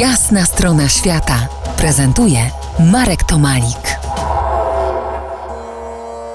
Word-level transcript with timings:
Jasna 0.00 0.44
strona 0.44 0.88
świata 0.88 1.48
prezentuje 1.76 2.50
Marek 2.92 3.24
Tomalik. 3.24 3.98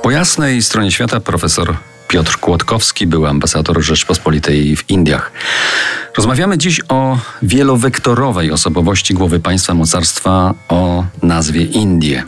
Po 0.04 0.12
jasnej 0.12 0.62
stronie 0.62 0.92
świata 0.92 1.20
profesor 1.20 1.78
Piotr 2.08 2.38
Kłodkowski 2.40 3.08
był 3.08 3.26
ambasador 3.26 3.82
Rzeczpospolitej 3.82 4.76
w 4.76 4.90
Indiach. 4.90 5.32
Rozmawiamy 6.18 6.58
dziś 6.58 6.82
o 6.90 7.18
wielowektorowej 7.42 8.52
osobowości 8.52 9.14
głowy 9.14 9.40
państwa 9.40 9.74
mocarstwa 9.74 10.54
o 10.70 11.06
nazwie 11.22 11.64
Indie. 11.64 12.24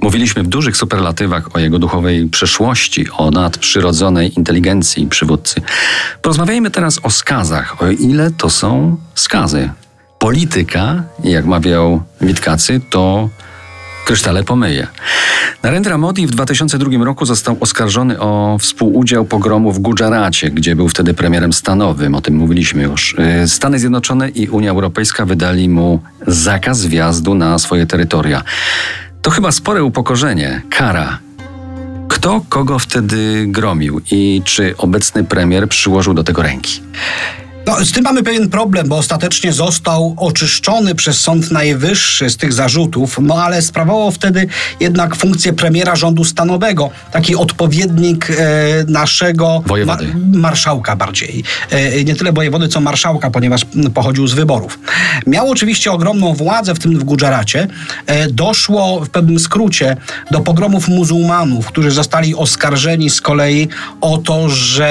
Mówiliśmy 0.00 0.42
w 0.42 0.48
dużych 0.48 0.76
superlatywach 0.76 1.56
o 1.56 1.58
jego 1.58 1.78
duchowej 1.78 2.28
przeszłości, 2.28 3.06
o 3.10 3.30
nadprzyrodzonej 3.30 4.38
inteligencji 4.38 5.06
przywódcy. 5.06 5.62
Porozmawiajmy 6.22 6.70
teraz 6.70 7.00
o 7.02 7.10
skazach, 7.10 7.82
o 7.82 7.90
ile 7.90 8.30
to 8.30 8.50
są 8.50 8.96
skazy. 9.14 9.70
Polityka, 10.26 11.02
jak 11.24 11.44
mawiał 11.44 12.02
Witkacy, 12.20 12.80
to 12.90 13.28
krysztale 14.06 14.44
pomyje. 14.44 14.86
Narendra 15.62 15.98
Modi 15.98 16.26
w 16.26 16.30
2002 16.30 17.04
roku 17.04 17.26
został 17.26 17.56
oskarżony 17.60 18.20
o 18.20 18.56
współudział 18.60 19.24
pogromu 19.24 19.72
w 19.72 19.78
Gujaracie, 19.78 20.50
gdzie 20.50 20.76
był 20.76 20.88
wtedy 20.88 21.14
premierem 21.14 21.52
stanowym, 21.52 22.14
o 22.14 22.20
tym 22.20 22.34
mówiliśmy 22.34 22.82
już. 22.82 23.16
Y, 23.44 23.48
Stany 23.48 23.78
Zjednoczone 23.78 24.28
i 24.28 24.48
Unia 24.48 24.70
Europejska 24.70 25.26
wydali 25.26 25.68
mu 25.68 26.00
zakaz 26.26 26.86
wjazdu 26.86 27.34
na 27.34 27.58
swoje 27.58 27.86
terytoria. 27.86 28.42
To 29.22 29.30
chyba 29.30 29.52
spore 29.52 29.84
upokorzenie, 29.84 30.62
kara. 30.70 31.18
Kto 32.08 32.40
kogo 32.48 32.78
wtedy 32.78 33.44
gromił 33.48 34.00
i 34.10 34.42
czy 34.44 34.76
obecny 34.76 35.24
premier 35.24 35.68
przyłożył 35.68 36.14
do 36.14 36.24
tego 36.24 36.42
ręki? 36.42 36.80
No, 37.66 37.84
z 37.84 37.92
tym 37.92 38.04
mamy 38.04 38.22
pewien 38.22 38.48
problem, 38.48 38.88
bo 38.88 38.96
ostatecznie 38.96 39.52
został 39.52 40.14
oczyszczony 40.16 40.94
przez 40.94 41.20
Sąd 41.20 41.50
Najwyższy 41.50 42.30
z 42.30 42.36
tych 42.36 42.52
zarzutów, 42.52 43.18
no 43.22 43.34
ale 43.34 43.62
sprawował 43.62 44.12
wtedy 44.12 44.46
jednak 44.80 45.16
funkcję 45.16 45.52
premiera 45.52 45.96
rządu 45.96 46.24
stanowego, 46.24 46.90
taki 47.12 47.36
odpowiednik 47.36 48.30
e, 48.30 48.34
naszego 48.88 49.62
Wojewody. 49.66 50.14
marszałka 50.32 50.96
bardziej. 50.96 51.44
E, 51.70 52.04
nie 52.04 52.16
tyle 52.16 52.32
wojewody, 52.32 52.68
co 52.68 52.80
marszałka, 52.80 53.30
ponieważ 53.30 53.62
pochodził 53.94 54.26
z 54.26 54.34
wyborów. 54.34 54.78
Miał 55.26 55.50
oczywiście 55.50 55.92
ogromną 55.92 56.34
władzę, 56.34 56.74
w 56.74 56.78
tym 56.78 56.98
w 56.98 57.04
Gujaracie. 57.04 57.68
E, 58.06 58.30
doszło 58.30 59.00
w 59.00 59.08
pewnym 59.08 59.38
skrócie 59.38 59.96
do 60.30 60.40
pogromów 60.40 60.88
muzułmanów, 60.88 61.66
którzy 61.66 61.90
zostali 61.90 62.34
oskarżeni 62.34 63.10
z 63.10 63.20
kolei 63.20 63.68
o 64.00 64.18
to, 64.18 64.48
że 64.48 64.88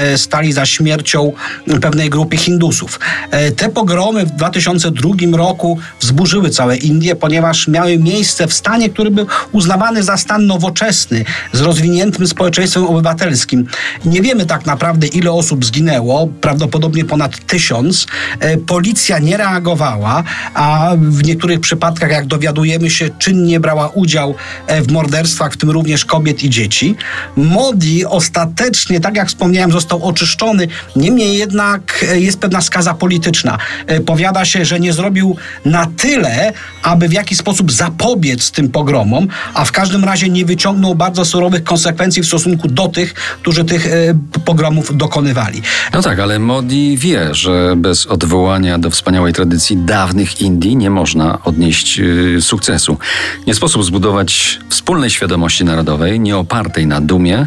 e, 0.00 0.18
stali 0.18 0.52
za 0.52 0.66
śmiercią 0.66 1.32
pewnej 1.80 2.10
grupy 2.10 2.17
Hindusów. 2.36 3.00
E, 3.30 3.50
Te 3.52 3.68
pogromy 3.68 4.26
w 4.26 4.30
2002 4.30 5.10
roku 5.32 5.78
wzburzyły 6.00 6.50
całe 6.50 6.76
Indie, 6.76 7.16
ponieważ 7.16 7.68
miały 7.68 7.98
miejsce 7.98 8.46
w 8.46 8.54
stanie, 8.54 8.90
który 8.90 9.10
był 9.10 9.26
uznawany 9.52 10.02
za 10.02 10.16
stan 10.16 10.46
nowoczesny, 10.46 11.24
z 11.52 11.60
rozwiniętym 11.60 12.28
społeczeństwem 12.28 12.84
obywatelskim. 12.84 13.66
Nie 14.04 14.22
wiemy 14.22 14.46
tak 14.46 14.66
naprawdę, 14.66 15.06
ile 15.06 15.32
osób 15.32 15.64
zginęło, 15.64 16.28
prawdopodobnie 16.40 17.04
ponad 17.04 17.46
tysiąc. 17.46 18.06
E, 18.40 18.56
Policja 18.56 19.18
nie 19.18 19.36
reagowała, 19.36 20.24
a 20.54 20.90
w 20.98 21.24
niektórych 21.24 21.60
przypadkach, 21.60 22.10
jak 22.10 22.26
dowiadujemy 22.26 22.90
się, 22.90 23.10
czynnie 23.18 23.60
brała 23.60 23.88
udział 23.88 24.34
e, 24.66 24.82
w 24.82 24.92
morderstwach, 24.92 25.52
w 25.52 25.56
tym 25.56 25.70
również 25.70 26.04
kobiet 26.04 26.42
i 26.42 26.50
dzieci. 26.50 26.96
Modi 27.36 28.04
ostatecznie, 28.06 29.00
tak 29.00 29.16
jak 29.16 29.28
wspomniałem, 29.28 29.72
został 29.72 30.04
oczyszczony. 30.04 30.68
Niemniej 30.96 31.38
jednak 31.38 32.04
jest 32.16 32.38
pewna 32.40 32.60
skaza 32.60 32.94
polityczna. 32.94 33.58
E, 33.86 34.00
Powiada 34.00 34.44
się, 34.44 34.64
że 34.64 34.80
nie 34.80 34.92
zrobił 34.92 35.36
na 35.64 35.86
tyle, 35.96 36.52
aby 36.82 37.08
w 37.08 37.12
jakiś 37.12 37.38
sposób 37.38 37.72
zapobiec 37.72 38.50
tym 38.50 38.68
pogromom, 38.68 39.28
a 39.54 39.64
w 39.64 39.72
każdym 39.72 40.04
razie 40.04 40.28
nie 40.28 40.44
wyciągnął 40.44 40.94
bardzo 40.94 41.24
surowych 41.24 41.64
konsekwencji 41.64 42.22
w 42.22 42.26
stosunku 42.26 42.68
do 42.68 42.88
tych, 42.88 43.14
którzy 43.14 43.64
tych 43.64 43.86
e, 43.86 43.90
pogromów 44.44 44.96
dokonywali. 44.96 45.62
No 45.94 46.02
tak, 46.02 46.18
ale 46.20 46.38
Modi 46.38 46.96
wie, 46.98 47.34
że 47.34 47.74
bez 47.76 48.06
odwołania 48.06 48.78
do 48.78 48.90
wspaniałej 48.90 49.32
tradycji 49.32 49.76
dawnych 49.76 50.40
Indii 50.40 50.76
nie 50.76 50.90
można 50.90 51.38
odnieść 51.44 52.00
sukcesu. 52.40 52.98
Nie 53.46 53.54
sposób 53.54 53.84
zbudować 53.84 54.58
wspólnej 54.68 55.10
świadomości 55.10 55.64
narodowej, 55.64 56.20
nie 56.20 56.36
opartej 56.36 56.86
na 56.86 57.00
dumie. 57.00 57.46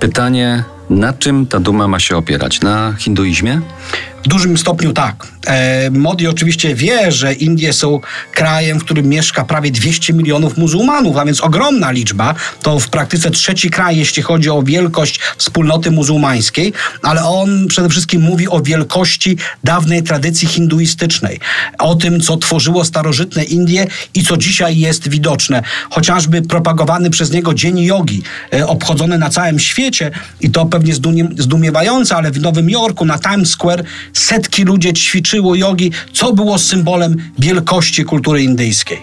Pytanie, 0.00 0.64
na 0.90 1.12
czym 1.12 1.46
ta 1.46 1.60
duma 1.60 1.88
ma 1.88 1.98
się 2.00 2.16
opierać? 2.16 2.60
Na 2.60 2.94
hinduizmie? 2.98 3.60
W 4.24 4.28
dużym 4.28 4.58
stopniu 4.58 4.92
tak. 4.92 5.26
E, 5.46 5.90
Modi 5.90 6.26
oczywiście 6.26 6.74
wie, 6.74 7.12
że 7.12 7.34
Indie 7.34 7.72
są 7.72 8.00
krajem, 8.32 8.80
w 8.80 8.84
którym 8.84 9.06
mieszka 9.08 9.44
prawie 9.44 9.70
200 9.70 10.12
milionów 10.12 10.56
muzułmanów, 10.56 11.16
a 11.16 11.24
więc 11.24 11.40
ogromna 11.40 11.90
liczba. 11.90 12.34
To 12.62 12.80
w 12.80 12.88
praktyce 12.88 13.30
trzeci 13.30 13.70
kraj, 13.70 13.96
jeśli 13.96 14.22
chodzi 14.22 14.50
o 14.50 14.62
wielkość 14.62 15.20
wspólnoty 15.36 15.90
muzułmańskiej, 15.90 16.72
ale 17.02 17.24
on 17.24 17.66
przede 17.68 17.88
wszystkim 17.88 18.22
mówi 18.22 18.48
o 18.48 18.60
wielkości 18.60 19.36
dawnej 19.64 20.02
tradycji 20.02 20.48
hinduistycznej, 20.48 21.40
o 21.78 21.94
tym, 21.94 22.20
co 22.20 22.36
tworzyło 22.36 22.84
starożytne 22.84 23.44
Indie 23.44 23.86
i 24.14 24.24
co 24.24 24.36
dzisiaj 24.36 24.78
jest 24.78 25.08
widoczne. 25.08 25.62
Chociażby 25.90 26.42
propagowany 26.42 27.10
przez 27.10 27.32
niego 27.32 27.54
Dzień 27.54 27.78
Jogi, 27.84 28.22
e, 28.54 28.66
obchodzony 28.66 29.18
na 29.18 29.30
całym 29.30 29.58
świecie 29.58 30.10
i 30.40 30.50
to 30.50 30.66
pewnie 30.66 30.94
zdumie- 30.94 31.42
zdumiewające, 31.42 32.16
ale 32.16 32.30
w 32.30 32.40
Nowym 32.40 32.70
Jorku 32.70 33.04
na 33.04 33.18
Times 33.18 33.50
Square 33.50 33.84
setki 34.12 34.64
ludzi 34.64 34.92
ćwiczyło 34.92 35.54
jogi, 35.54 35.92
co 36.12 36.32
było 36.32 36.58
symbolem 36.58 37.16
wielkości 37.38 38.04
kultury 38.04 38.42
indyjskiej. 38.42 38.98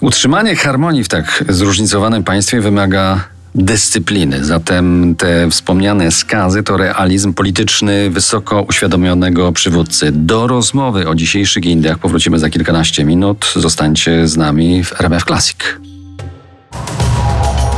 Utrzymanie 0.00 0.56
harmonii 0.56 1.04
w 1.04 1.08
tak 1.08 1.44
zróżnicowanym 1.48 2.24
państwie 2.24 2.60
wymaga 2.60 3.24
dyscypliny. 3.54 4.44
Zatem 4.44 5.14
te 5.18 5.50
wspomniane 5.50 6.10
skazy 6.12 6.62
to 6.62 6.76
realizm 6.76 7.32
polityczny 7.32 8.10
wysoko 8.10 8.62
uświadomionego 8.62 9.52
przywódcy. 9.52 10.12
Do 10.12 10.46
rozmowy 10.46 11.08
o 11.08 11.14
dzisiejszych 11.14 11.64
Indiach 11.64 11.98
powrócimy 11.98 12.38
za 12.38 12.50
kilkanaście 12.50 13.04
minut. 13.04 13.52
Zostańcie 13.56 14.28
z 14.28 14.36
nami 14.36 14.84
w 14.84 15.00
RMF 15.00 15.24
Classic. 15.24 15.56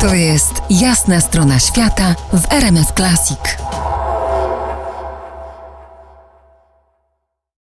To 0.00 0.14
jest 0.14 0.52
jasna 0.70 1.20
strona 1.20 1.58
świata 1.58 2.14
w 2.32 2.52
RMS 2.52 2.86
Classic. 2.96 3.69